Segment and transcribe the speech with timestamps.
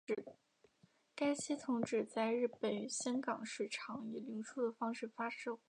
[1.15, 5.59] 该系统只在日本与香港市场以零售的方式发售。